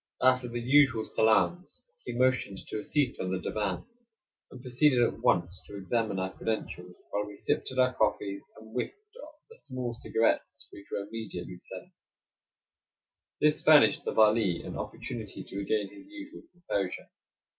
[0.23, 3.85] After the usual salaams, he motioned to a seat on the divan,
[4.49, 8.71] and proceeded at once to examine our credentials while we sipped at our coffee, and
[8.73, 11.91] whiffed the small cigarettes which were immediately served.
[13.41, 17.07] This furnished the Vali an opportunity to regain his usual composure.